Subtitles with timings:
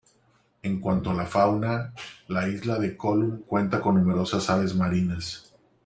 [0.63, 1.93] En cuanto a la fauna,
[2.27, 5.53] la isla de Colom cuenta con numerosas aves marinas.